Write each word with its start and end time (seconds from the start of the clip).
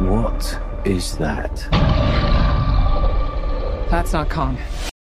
What 0.00 0.60
is 0.84 1.16
that? 1.16 1.56
That's 3.90 4.12
not 4.12 4.28
Kong. 4.28 4.58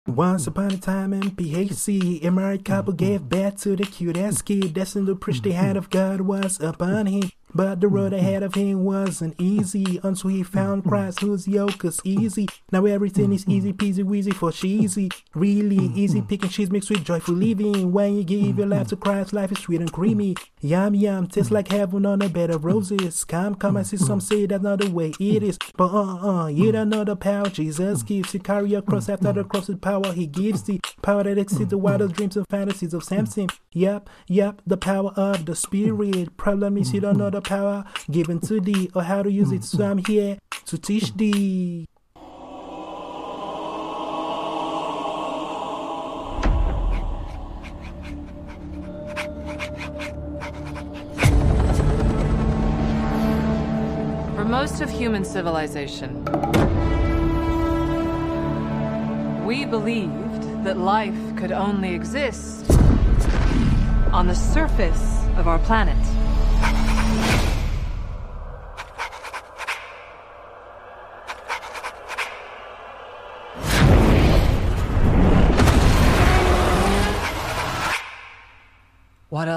Once 0.07 0.47
upon 0.47 0.71
a 0.71 0.77
time 0.77 1.11
in 1.11 1.31
PHC, 1.31 2.23
a 2.23 2.31
married 2.31 2.63
couple 2.63 2.93
gave 2.93 3.27
birth 3.27 3.61
to 3.63 3.75
the 3.75 3.83
cutest 3.83 4.45
kid. 4.45 4.73
Destined 4.73 5.07
to 5.07 5.15
preach 5.15 5.41
the 5.41 5.51
hand 5.51 5.77
of 5.77 5.89
God 5.89 6.21
was 6.21 6.61
upon 6.61 7.07
him. 7.07 7.29
But 7.53 7.81
the 7.81 7.87
road 7.87 8.11
mm-hmm. 8.11 8.25
ahead 8.25 8.43
of 8.43 8.53
him 8.53 8.83
wasn't 8.83 9.35
easy 9.39 9.99
until 10.03 10.29
he 10.29 10.43
found 10.43 10.81
mm-hmm. 10.81 10.89
Christ, 10.89 11.19
whose 11.21 11.47
yoke 11.47 11.83
is 11.83 11.99
easy. 12.03 12.47
Now 12.71 12.85
everything 12.85 13.33
is 13.33 13.47
easy 13.47 13.73
mm-hmm. 13.73 13.85
peasy 13.85 14.03
weasy 14.03 14.33
for 14.33 14.51
cheesy. 14.51 15.09
Really 15.33 15.91
easy 15.95 16.21
picking 16.21 16.49
cheese 16.49 16.69
mixed 16.69 16.89
with 16.89 17.03
joyful 17.03 17.35
living. 17.35 17.91
When 17.91 18.15
you 18.15 18.23
give 18.23 18.57
your 18.57 18.67
life 18.67 18.87
to 18.89 18.95
Christ, 18.95 19.33
life 19.33 19.51
is 19.51 19.59
sweet 19.59 19.81
and 19.81 19.91
creamy. 19.91 20.35
Yum 20.61 20.93
yum, 20.95 21.27
tastes 21.27 21.51
like 21.51 21.69
heaven 21.69 22.05
on 22.05 22.21
a 22.21 22.29
bed 22.29 22.51
of 22.51 22.65
roses. 22.65 23.23
Come, 23.23 23.55
come, 23.55 23.77
I 23.77 23.83
see 23.83 23.97
some 23.97 24.21
say 24.21 24.45
that's 24.45 24.63
not 24.63 24.79
the 24.79 24.89
way 24.89 25.13
it 25.19 25.43
is. 25.43 25.57
But 25.75 25.93
uh 25.93 26.19
uh, 26.19 26.47
you 26.47 26.71
don't 26.71 26.89
know 26.89 27.03
the 27.03 27.15
power 27.15 27.49
Jesus 27.49 28.03
gives. 28.03 28.33
You 28.33 28.39
carry 28.39 28.69
your 28.69 28.81
cross 28.81 29.09
after 29.09 29.31
the 29.33 29.43
cross 29.43 29.67
with 29.67 29.81
power 29.81 30.13
he 30.13 30.27
gives 30.27 30.63
the 30.63 30.79
Power 31.01 31.23
that 31.23 31.37
exceeds 31.37 31.69
the 31.69 31.77
wildest 31.77 32.15
dreams 32.15 32.35
and 32.35 32.47
fantasies 32.49 32.93
of 32.93 33.03
Samson. 33.03 33.47
Yep, 33.71 34.09
yep, 34.27 34.61
the 34.67 34.77
power 34.77 35.11
of 35.15 35.45
the 35.45 35.55
spirit. 35.55 36.35
Problem 36.35 36.77
is 36.77 36.93
you 36.93 36.99
don't 36.99 37.17
know 37.17 37.29
the 37.29 37.38
power 37.41 37.83
given 38.11 38.39
to 38.41 38.59
thee 38.59 38.89
or 38.93 39.03
how 39.03 39.23
to 39.23 39.31
use 39.31 39.51
it. 39.51 39.63
So 39.63 39.85
I'm 39.85 39.99
here 39.99 40.37
to 40.65 40.77
teach 40.77 41.13
thee. 41.13 41.85
For 54.35 54.45
most 54.45 54.81
of 54.81 54.89
human 54.89 55.25
civilization, 55.25 56.23
we 59.45 59.65
believed 59.65 60.63
that 60.63 60.77
life 60.77 61.35
could 61.35 61.51
only 61.51 61.93
exist 61.95 62.69
on 64.11 64.27
the 64.27 64.35
surface 64.35 65.19
of 65.37 65.47
our 65.47 65.59
planet. 65.59 65.97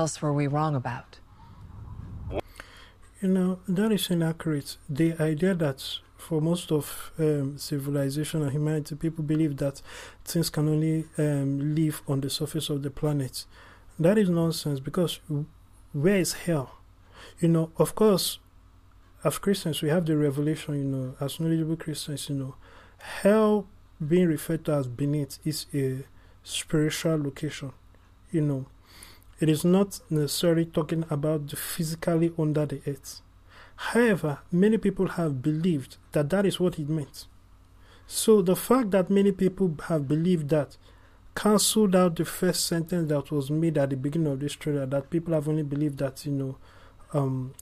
Else 0.02 0.20
were 0.20 0.32
we 0.32 0.48
wrong 0.48 0.74
about? 0.74 1.10
You 3.22 3.28
know, 3.36 3.60
that 3.68 3.92
is 3.92 4.10
inaccurate. 4.10 4.76
The 4.88 5.10
idea 5.20 5.54
that 5.54 5.78
for 6.16 6.40
most 6.40 6.72
of 6.72 7.12
um, 7.18 7.56
civilization 7.56 8.42
and 8.42 8.50
humanity, 8.50 8.96
people 8.96 9.22
believe 9.22 9.56
that 9.58 9.80
things 10.24 10.50
can 10.50 10.68
only 10.68 11.04
um, 11.18 11.74
live 11.76 12.02
on 12.08 12.20
the 12.20 12.30
surface 12.30 12.68
of 12.68 12.82
the 12.82 12.90
planet. 12.90 13.44
That 13.98 14.18
is 14.18 14.28
nonsense 14.28 14.80
because 14.80 15.20
where 15.92 16.16
is 16.16 16.32
hell? 16.32 16.68
You 17.38 17.48
know, 17.48 17.70
of 17.76 17.94
course, 17.94 18.40
as 19.22 19.38
Christians, 19.38 19.82
we 19.82 19.88
have 19.90 20.04
the 20.04 20.16
revelation, 20.16 20.74
you 20.74 20.88
know, 20.94 21.14
as 21.20 21.38
knowledgeable 21.38 21.76
Christians, 21.76 22.28
you 22.28 22.34
know, 22.34 22.54
hell 23.22 23.68
being 24.04 24.26
referred 24.26 24.64
to 24.64 24.72
as 24.72 24.88
beneath 24.88 25.38
is 25.44 25.66
a 25.72 26.02
spiritual 26.42 27.22
location, 27.22 27.70
you 28.32 28.40
know. 28.40 28.66
It 29.42 29.48
is 29.48 29.64
not 29.64 29.98
necessarily 30.08 30.66
talking 30.66 31.04
about 31.10 31.48
the 31.48 31.56
physically 31.56 32.32
under 32.38 32.64
the 32.64 32.80
earth. 32.86 33.22
However, 33.74 34.38
many 34.52 34.78
people 34.78 35.08
have 35.08 35.42
believed 35.42 35.96
that 36.12 36.30
that 36.30 36.46
is 36.46 36.60
what 36.60 36.78
it 36.78 36.88
meant. 36.88 37.26
So 38.06 38.40
the 38.40 38.54
fact 38.54 38.92
that 38.92 39.10
many 39.10 39.32
people 39.32 39.76
have 39.88 40.06
believed 40.06 40.50
that 40.50 40.76
cancelled 41.34 41.96
out 41.96 42.14
the 42.14 42.24
first 42.24 42.66
sentence 42.66 43.08
that 43.08 43.32
was 43.32 43.50
made 43.50 43.76
at 43.78 43.90
the 43.90 43.96
beginning 43.96 44.32
of 44.32 44.38
this 44.38 44.52
trailer 44.52 44.86
that 44.86 45.10
people 45.10 45.34
have 45.34 45.48
only 45.48 45.64
believed 45.64 45.98
that, 45.98 46.24
you 46.24 46.30
know, 46.30 46.56
um, 47.12 47.52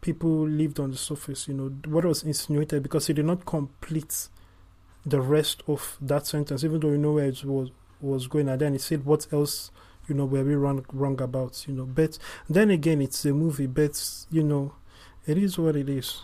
people 0.00 0.48
lived 0.48 0.80
on 0.80 0.92
the 0.92 0.96
surface, 0.96 1.46
you 1.46 1.52
know, 1.52 1.68
what 1.90 2.06
was 2.06 2.22
insinuated 2.22 2.82
because 2.82 3.10
it 3.10 3.14
did 3.14 3.26
not 3.26 3.44
complete 3.44 4.28
the 5.04 5.20
rest 5.20 5.62
of 5.66 5.98
that 6.00 6.26
sentence, 6.26 6.64
even 6.64 6.80
though 6.80 6.88
you 6.88 6.96
know 6.96 7.12
where 7.12 7.26
it 7.26 7.44
was 7.44 7.70
was 8.00 8.28
going 8.28 8.48
and 8.48 8.60
then 8.62 8.74
it 8.74 8.80
said 8.80 9.04
what 9.04 9.26
else 9.32 9.72
you 10.08 10.14
know 10.14 10.24
were 10.24 10.42
we 10.44 10.54
wrong 10.54 10.84
wrong 10.92 11.20
about 11.20 11.66
you 11.68 11.74
know 11.74 11.84
but 11.84 12.18
then 12.48 12.70
again 12.70 13.00
it's 13.00 13.24
a 13.24 13.32
movie 13.32 13.66
but 13.66 14.26
you 14.30 14.42
know 14.42 14.72
it 15.28 15.36
is 15.36 15.58
what 15.58 15.76
it 15.76 15.90
is. 15.90 16.22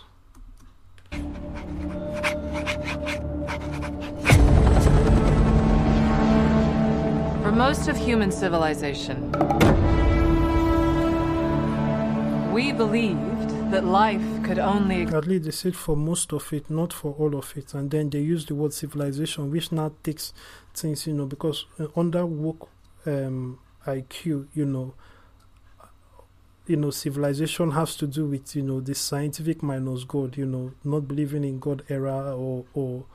For 7.43 7.51
most 7.51 7.87
of 7.87 7.95
human 7.95 8.31
civilization, 8.31 9.31
we 12.51 12.71
believed 12.71 13.19
that 13.69 13.85
life 13.85 14.23
could 14.43 14.57
only 14.57 15.03
at 15.03 15.27
least 15.27 15.43
they 15.45 15.51
said 15.51 15.75
for 15.75 15.95
most 15.95 16.33
of 16.33 16.51
it 16.51 16.67
not 16.71 16.91
for 16.91 17.13
all 17.19 17.35
of 17.35 17.55
it. 17.55 17.75
And 17.75 17.91
then 17.91 18.09
they 18.09 18.21
use 18.21 18.47
the 18.47 18.55
word 18.55 18.73
civilization 18.73 19.51
which 19.51 19.71
now 19.71 19.91
takes 20.01 20.33
things 20.73 21.05
you 21.05 21.13
know 21.13 21.27
because 21.27 21.67
uh, 21.79 21.85
under 21.95 22.25
woke 22.25 22.69
um, 23.05 23.59
IQ, 23.85 24.47
you 24.53 24.65
know, 24.65 24.93
you 26.67 26.75
know, 26.75 26.89
civilization 26.89 27.71
has 27.71 27.95
to 27.97 28.07
do 28.07 28.25
with 28.25 28.55
you 28.55 28.63
know 28.63 28.79
the 28.79 28.95
scientific 28.95 29.61
minus 29.61 30.03
God, 30.03 30.37
you 30.37 30.45
know, 30.45 30.71
not 30.83 31.07
believing 31.07 31.43
in 31.43 31.59
God 31.59 31.83
era 31.89 32.35
or 32.35 32.65
or 32.73 33.05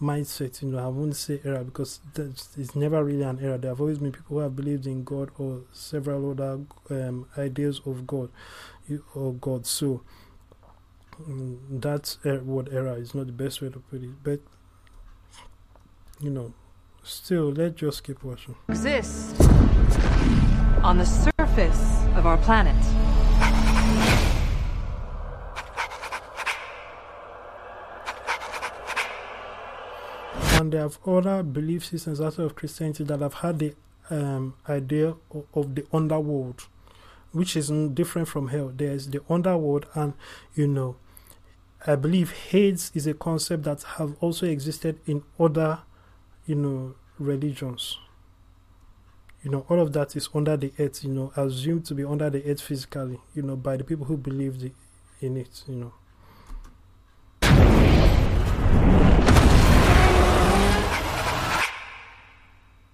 mindset. 0.00 0.62
You 0.62 0.68
know, 0.68 0.78
I 0.78 0.88
won't 0.88 1.16
say 1.16 1.40
era 1.44 1.62
because 1.64 2.00
it's 2.16 2.74
never 2.74 3.04
really 3.04 3.22
an 3.22 3.38
era. 3.40 3.58
There 3.58 3.70
have 3.70 3.80
always 3.80 3.98
been 3.98 4.12
people 4.12 4.36
who 4.36 4.38
have 4.38 4.56
believed 4.56 4.86
in 4.86 5.04
God 5.04 5.30
or 5.38 5.62
several 5.72 6.30
other 6.32 6.60
um, 6.90 7.26
ideas 7.38 7.80
of 7.86 8.06
God 8.06 8.30
or 9.14 9.34
God. 9.34 9.66
So 9.66 10.02
um, 11.26 11.60
that 11.70 12.16
er- 12.26 12.42
word 12.42 12.68
era 12.72 12.94
is 12.94 13.14
not 13.14 13.26
the 13.26 13.32
best 13.32 13.62
way 13.62 13.68
to 13.70 13.78
put 13.78 14.02
it, 14.02 14.22
but 14.22 14.40
you 16.20 16.30
know, 16.30 16.54
still, 17.02 17.52
let's 17.52 17.78
just 17.80 18.02
keep 18.02 18.22
watching. 18.24 18.56
exist 18.68 19.36
on 20.86 20.98
the 20.98 21.04
surface 21.04 22.04
of 22.14 22.26
our 22.26 22.38
planet. 22.38 22.76
and 30.52 30.72
they 30.72 30.78
have 30.78 30.98
other 31.04 31.42
belief 31.42 31.84
systems 31.84 32.20
outside 32.20 32.44
of 32.44 32.54
Christianity 32.54 33.02
that 33.02 33.20
have 33.20 33.34
had 33.34 33.58
the 33.58 33.74
um, 34.10 34.54
idea 34.68 35.16
of, 35.34 35.44
of, 35.54 35.74
the 35.74 35.84
underworld, 35.92 36.62
which 37.32 37.56
is 37.56 37.68
different 37.92 38.28
from 38.28 38.48
hell. 38.48 38.72
There's 38.74 39.08
the 39.08 39.20
underworld, 39.28 39.86
and 39.94 40.14
you 40.54 40.68
know, 40.68 40.96
I 41.84 41.96
believe 41.96 42.30
Hades 42.30 42.92
is 42.94 43.08
a 43.08 43.12
concept 43.14 43.64
that 43.64 43.82
have 43.98 44.14
also 44.20 44.46
existed 44.46 45.00
in 45.04 45.24
other, 45.38 45.80
you 46.46 46.54
know, 46.54 46.94
religions. 47.18 47.98
You 49.46 49.52
know, 49.52 49.64
all 49.68 49.78
of 49.78 49.92
that 49.92 50.16
is 50.16 50.28
under 50.34 50.56
the 50.56 50.72
earth. 50.76 51.04
You 51.04 51.10
know, 51.12 51.32
assumed 51.36 51.86
to 51.86 51.94
be 51.94 52.02
under 52.02 52.28
the 52.28 52.44
earth 52.50 52.60
physically. 52.60 53.20
You 53.32 53.42
know, 53.42 53.54
by 53.54 53.76
the 53.76 53.84
people 53.84 54.04
who 54.06 54.16
believe 54.16 54.72
in 55.20 55.36
it. 55.36 55.62
You 55.68 55.76
know. 55.76 55.92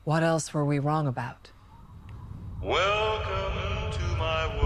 What 0.04 0.22
else 0.22 0.52
were 0.52 0.66
we 0.66 0.78
wrong 0.78 1.06
about? 1.06 1.52
Welcome 2.60 3.90
to 3.92 4.16
my 4.18 4.46
world. 4.48 4.61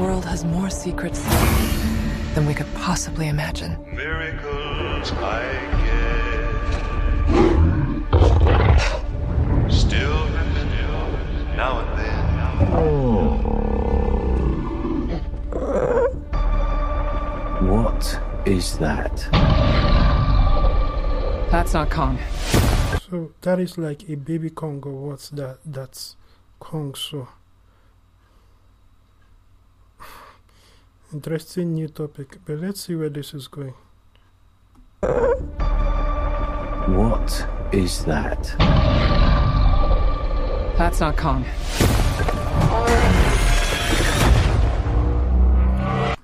World 0.00 0.24
has 0.24 0.44
more 0.46 0.70
secrets 0.70 1.22
than 2.34 2.46
we 2.46 2.54
could 2.54 2.72
possibly 2.74 3.28
imagine. 3.28 3.76
Miracles 3.92 5.12
I 5.12 5.42
get. 5.84 6.50
Still 9.70 10.26
happen 10.26 10.68
now 11.54 11.80
and 11.80 11.98
then. 11.98 12.20
Oh. 12.72 13.50
What 17.66 18.20
is 18.46 18.78
that? 18.78 19.28
That's 21.50 21.74
not 21.74 21.90
Kong. 21.90 22.18
So 23.10 23.32
that 23.42 23.60
is 23.60 23.76
like 23.76 24.08
a 24.08 24.14
baby 24.14 24.48
Kong 24.48 24.82
or 24.86 25.10
what's 25.10 25.28
that? 25.30 25.58
That's 25.66 26.16
Kong. 26.58 26.94
So 26.94 27.28
interesting 31.12 31.74
new 31.74 31.88
topic, 31.88 32.38
but 32.44 32.58
let's 32.60 32.82
see 32.82 32.94
where 32.94 33.08
this 33.08 33.34
is 33.34 33.48
going. 33.48 33.74
What 36.90 37.46
is 37.72 38.04
that? 38.04 38.54
That's 40.78 41.00
not 41.00 41.16
Kong. 41.16 41.44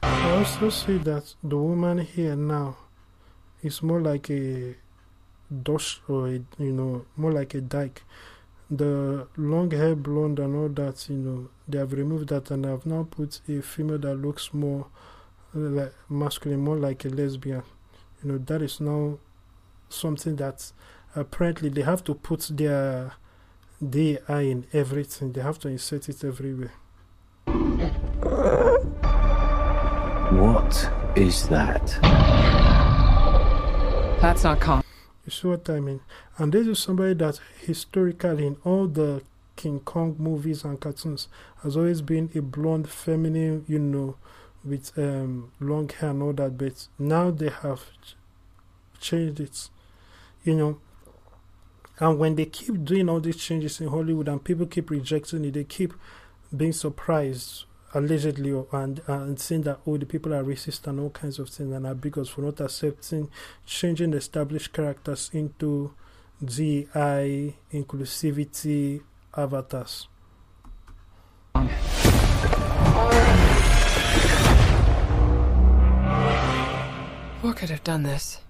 I 0.02 0.38
also 0.38 0.70
see 0.70 0.98
that 0.98 1.34
the 1.42 1.56
woman 1.56 1.98
here 1.98 2.36
now 2.36 2.76
is 3.62 3.82
more 3.82 4.00
like 4.00 4.30
a 4.30 4.76
dosh 5.62 6.00
or 6.08 6.28
a, 6.28 6.40
you 6.58 6.72
know 6.72 7.06
more 7.16 7.32
like 7.32 7.54
a 7.54 7.60
dyke. 7.60 8.02
The 8.70 9.28
long 9.36 9.70
hair, 9.70 9.94
blonde, 9.94 10.40
and 10.40 10.56
all 10.56 10.68
that, 10.68 11.08
you 11.08 11.16
know, 11.16 11.48
they 11.68 11.78
have 11.78 11.92
removed 11.92 12.28
that 12.30 12.50
and 12.50 12.64
have 12.64 12.84
now 12.84 13.06
put 13.08 13.40
a 13.48 13.62
female 13.62 13.98
that 13.98 14.16
looks 14.16 14.52
more 14.52 14.86
like 15.54 15.94
masculine, 16.08 16.60
more 16.60 16.76
like 16.76 17.04
a 17.04 17.08
lesbian. 17.08 17.62
You 18.22 18.32
know, 18.32 18.38
that 18.38 18.62
is 18.62 18.80
now 18.80 19.18
something 19.88 20.36
that 20.36 20.72
apparently 21.14 21.68
they 21.68 21.82
have 21.82 22.02
to 22.04 22.14
put 22.14 22.50
their 22.52 23.12
DEI 23.88 24.50
in 24.50 24.66
everything. 24.72 25.32
They 25.32 25.42
have 25.42 25.58
to 25.60 25.68
insert 25.68 26.08
it 26.08 26.24
everywhere. 26.24 26.72
What 30.32 30.90
is 31.14 31.48
that? 31.48 31.86
That's 34.20 34.42
not 34.42 34.60
Kong. 34.60 34.85
You 35.26 35.32
see 35.32 35.48
what 35.48 35.68
I 35.68 35.80
mean? 35.80 36.00
And 36.38 36.52
this 36.52 36.66
is 36.66 36.78
somebody 36.78 37.14
that 37.14 37.40
historically 37.66 38.46
in 38.46 38.56
all 38.64 38.86
the 38.86 39.22
King 39.56 39.80
Kong 39.80 40.14
movies 40.18 40.64
and 40.64 40.78
cartoons 40.78 41.28
has 41.62 41.76
always 41.76 42.00
been 42.00 42.30
a 42.34 42.40
blonde, 42.40 42.88
feminine, 42.88 43.64
you 43.66 43.78
know, 43.78 44.16
with 44.64 44.96
um, 44.96 45.50
long 45.58 45.88
hair 45.88 46.10
and 46.10 46.22
all 46.22 46.32
that. 46.34 46.56
But 46.56 46.86
now 46.98 47.30
they 47.30 47.48
have 47.48 47.82
ch- 48.02 48.16
changed 49.00 49.40
it, 49.40 49.68
you 50.44 50.54
know. 50.54 50.78
And 51.98 52.18
when 52.18 52.36
they 52.36 52.44
keep 52.44 52.84
doing 52.84 53.08
all 53.08 53.20
these 53.20 53.38
changes 53.38 53.80
in 53.80 53.88
Hollywood 53.88 54.28
and 54.28 54.44
people 54.44 54.66
keep 54.66 54.90
rejecting 54.90 55.44
it, 55.44 55.54
they 55.54 55.64
keep 55.64 55.94
being 56.54 56.72
surprised, 56.72 57.64
allegedly, 57.94 58.64
and, 58.72 59.00
and 59.06 59.38
saying 59.40 59.62
that, 59.62 59.80
oh, 59.86 59.96
the 59.96 60.06
people 60.06 60.34
are 60.34 60.44
racist 60.44 60.86
and 60.86 61.00
all 61.00 61.10
kinds 61.10 61.38
of 61.38 61.48
things 61.48 61.74
and 61.74 61.86
are 61.86 61.94
bigots 61.94 62.28
for 62.30 62.42
not 62.42 62.60
accepting 62.60 63.30
changing 63.64 64.12
established 64.14 64.72
characters 64.72 65.30
into 65.32 65.94
GI 66.44 67.56
inclusivity, 67.72 69.02
avatars. 69.36 70.08
What 77.42 77.56
could 77.56 77.70
have 77.70 77.84
done 77.84 78.02
this? 78.02 78.40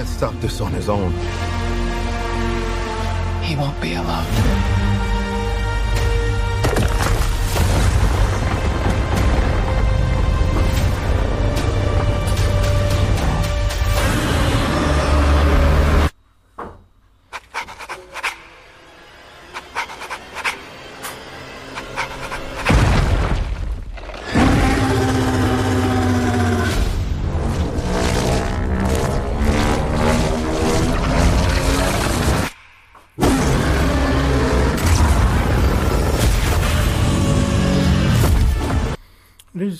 Can't 0.00 0.08
stop 0.08 0.34
this 0.40 0.62
on 0.62 0.72
his 0.72 0.88
own. 0.88 1.12
He 3.42 3.54
won't 3.54 3.78
be 3.82 3.92
alone. 3.96 4.79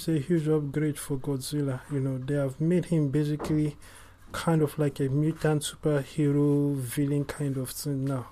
Is 0.09 0.17
a 0.17 0.19
huge 0.19 0.49
upgrade 0.49 0.99
for 0.99 1.19
Godzilla. 1.19 1.81
You 1.93 2.01
know, 2.01 2.19
they 2.19 2.35
have 2.35 2.61
made 2.61 2.87
him 2.87 3.09
basically 3.11 3.77
kind 4.33 4.63
of 4.63 4.79
like 4.79 4.99
a 5.01 5.09
mutant 5.09 5.63
superhero 5.63 6.75
villain 6.75 7.25
kind 7.25 7.57
of 7.59 7.71
thing 7.71 8.05
now. 8.07 8.29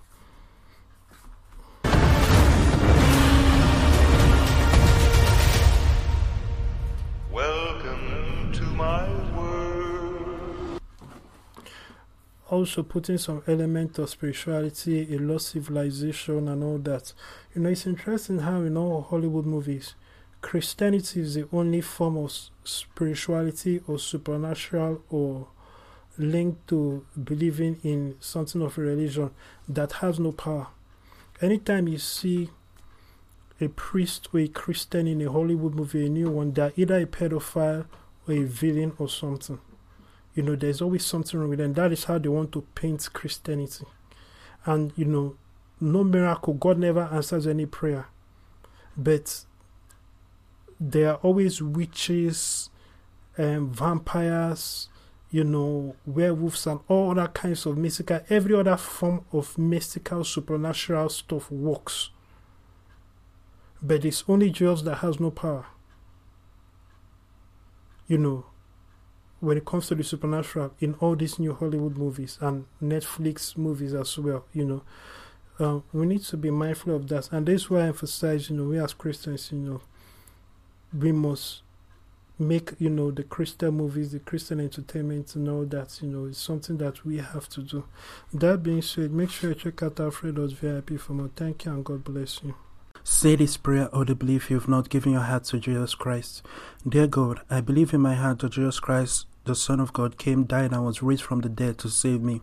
Welcome 7.31 8.53
to 8.53 8.63
my 8.63 9.09
world. 9.37 10.81
also 12.51 12.83
putting 12.83 13.19
some 13.19 13.43
element 13.47 13.99
of 13.99 14.09
spirituality, 14.09 15.15
a 15.15 15.19
lost 15.19 15.49
civilization, 15.49 16.49
and 16.49 16.65
all 16.65 16.79
that. 16.79 17.13
You 17.55 17.61
know, 17.61 17.69
it's 17.69 17.87
interesting 17.87 18.39
how 18.39 18.63
in 18.63 18.77
all 18.77 19.03
Hollywood 19.03 19.45
movies, 19.45 19.95
Christianity 20.41 21.21
is 21.21 21.35
the 21.35 21.49
only 21.53 21.81
form 21.81 22.17
of 22.17 22.33
spirituality 22.65 23.81
or 23.87 23.99
supernatural 23.99 25.03
or 25.11 25.49
linked 26.17 26.69
to 26.69 27.05
believing 27.23 27.79
in 27.83 28.17
something 28.21 28.63
of 28.63 28.79
a 28.79 28.81
religion 28.81 29.31
that 29.69 29.93
has 29.93 30.19
no 30.19 30.33
power. 30.33 30.69
Anytime 31.41 31.89
you 31.89 31.99
see 31.99 32.51
a 33.61 33.69
priest 33.69 34.29
or 34.33 34.41
a 34.41 34.49
Christian 34.49 35.07
in 35.07 35.21
a 35.23 35.31
Hollywood 35.31 35.75
movie, 35.75 36.07
a 36.07 36.09
new 36.09 36.31
one, 36.31 36.53
they're 36.53 36.73
either 36.77 36.99
a 36.99 37.07
pedophile 37.07 37.87
or 38.27 38.35
a 38.35 38.43
villain 38.45 38.93
or 38.99 39.09
something 39.09 39.61
you 40.39 40.45
know, 40.45 40.55
there's 40.55 40.81
always 40.81 41.05
something 41.05 41.41
wrong 41.41 41.49
with 41.49 41.59
them. 41.59 41.73
That 41.73 41.91
is 41.91 42.05
how 42.05 42.17
they 42.19 42.29
want 42.29 42.53
to 42.53 42.61
paint 42.77 43.13
Christianity. 43.13 43.85
And, 44.65 44.93
you 44.95 45.05
know, 45.05 45.37
no 45.81 46.05
miracle, 46.05 46.55
God 46.55 46.79
never 46.79 47.09
answers 47.13 47.45
any 47.49 47.67
prayer. 47.67 48.07
But 48.97 49.45
there 50.81 51.11
are 51.11 51.17
always 51.17 51.61
witches, 51.61 52.71
um, 53.37 53.71
vampires, 53.71 54.89
you 55.31 55.45
know, 55.45 55.95
werewolves, 56.07 56.67
and 56.67 56.81
all 56.89 57.11
other 57.11 57.29
kinds 57.29 57.67
of 57.67 57.77
mystical, 57.77 58.21
every 58.31 58.55
other 58.55 58.77
form 58.77 59.25
of 59.33 59.59
mystical, 59.59 60.25
supernatural 60.25 61.09
stuff 61.09 61.51
works. 61.51 62.11
But 63.83 64.05
it's 64.05 64.25
only 64.29 64.51
Jesus 64.51 64.83
that 64.83 64.97
has 64.97 65.21
no 65.21 65.31
power. 65.31 65.67
You 68.07 68.19
know, 68.19 68.47
when 69.41 69.59
it 69.59 69.65
comes 69.65 69.87
to 69.89 69.95
the 69.95 70.03
supernatural 70.03 70.73
in 70.81 70.95
all 70.95 71.15
these 71.15 71.39
new 71.39 71.55
Hollywood 71.55 71.97
movies 71.97 72.39
and 72.41 72.65
Netflix 72.83 73.57
movies 73.57 73.95
as 73.95 74.19
well, 74.19 74.47
you 74.53 74.65
know, 74.65 74.83
uh, 75.61 75.81
we 75.93 76.07
need 76.07 76.23
to 76.23 76.37
be 76.37 76.51
mindful 76.51 76.95
of 76.97 77.09
that. 77.09 77.31
And 77.33 77.47
this 77.47 77.63
is 77.63 77.71
why 77.71 77.81
I 77.81 77.89
emphasize, 77.89 78.49
you 78.49 78.57
know, 78.57 78.65
we 78.65 78.79
as 78.79 78.95
Christians, 78.95 79.53
you 79.53 79.59
know, 79.59 79.81
we 80.97 81.13
must 81.13 81.63
make, 82.39 82.73
you 82.79 82.91
know, 82.91 83.11
the 83.11 83.25
Christian 83.25 83.75
movies, 83.75 84.13
the 84.13 84.21
Christian 84.21 84.61
entertainment, 84.61 85.35
and 85.35 85.49
all 85.49 85.65
that, 85.65 86.01
you 86.01 86.09
know, 86.09 86.27
it's 86.27 86.39
something 86.39 86.79
that 86.79 87.05
we 87.05 87.19
have 87.19 87.49
to 87.51 87.63
do. 87.63 87.85
That 88.33 88.63
being 88.63 88.83
said, 88.83 89.11
make 89.13 89.31
sure 89.31 89.51
you 89.51 89.57
check 89.57 89.83
out 89.83 89.99
Alfredo's 90.01 90.53
VIP 90.53 90.99
for 91.01 91.13
more. 91.13 91.31
Thank 91.35 91.65
you 91.65 91.73
and 91.73 91.85
God 91.85 92.05
bless 92.05 92.43
you. 92.45 92.55
Say 93.03 93.37
this 93.37 93.57
prayer 93.57 93.89
audibly 93.93 94.37
if 94.37 94.51
you've 94.51 94.69
not 94.69 94.91
given 94.91 95.13
your 95.13 95.23
heart 95.23 95.45
to 95.45 95.59
Jesus 95.59 95.95
Christ. 95.95 96.45
Dear 96.87 97.07
God, 97.07 97.41
I 97.49 97.61
believe 97.61 97.95
in 97.95 98.03
my 98.03 98.15
heart 98.15 98.41
that 98.41 98.53
Jesus 98.53 98.81
Christ, 98.81 99.27
the 99.49 99.55
Son 99.55 99.81
of 99.81 99.93
God, 99.93 100.19
came, 100.19 100.45
died, 100.45 100.73
and 100.73 100.85
was 100.85 101.03
raised 101.03 101.23
from 101.23 101.41
the 101.41 101.49
dead 101.49 101.79
to 101.79 101.89
save 101.89 102.23
me. 102.23 102.41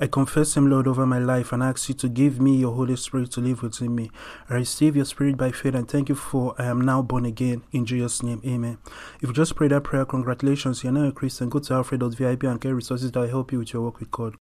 I 0.00 0.06
confess 0.06 0.56
Him, 0.56 0.68
Lord, 0.68 0.86
over 0.86 1.06
my 1.06 1.18
life 1.18 1.52
and 1.52 1.62
ask 1.62 1.88
you 1.88 1.94
to 1.96 2.08
give 2.08 2.40
me 2.40 2.56
your 2.56 2.74
Holy 2.74 2.96
Spirit 2.96 3.30
to 3.32 3.40
live 3.40 3.62
within 3.62 3.94
me. 3.94 4.10
I 4.48 4.54
receive 4.54 4.96
your 4.96 5.04
Spirit 5.04 5.36
by 5.36 5.52
faith 5.52 5.74
and 5.74 5.88
thank 5.88 6.08
you 6.08 6.14
for 6.14 6.54
I 6.58 6.64
am 6.64 6.80
now 6.80 7.02
born 7.02 7.24
again. 7.24 7.62
In 7.72 7.86
Jesus' 7.86 8.22
name, 8.22 8.42
Amen. 8.44 8.78
If 9.20 9.28
you 9.28 9.32
just 9.32 9.56
prayed 9.56 9.70
that 9.70 9.84
prayer, 9.84 10.04
congratulations, 10.04 10.82
you're 10.82 10.92
now 10.92 11.08
a 11.08 11.12
Christian. 11.12 11.48
Go 11.48 11.58
to 11.60 11.74
alfred.vip 11.74 12.42
and 12.42 12.60
get 12.60 12.70
resources 12.70 13.12
that 13.12 13.20
will 13.20 13.28
help 13.28 13.52
you 13.52 13.58
with 13.58 13.72
your 13.72 13.82
work 13.82 14.00
with 14.00 14.10
God. 14.10 14.36